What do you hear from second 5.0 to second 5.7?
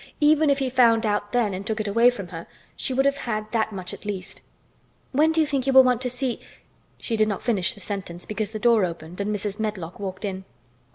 "When do you think he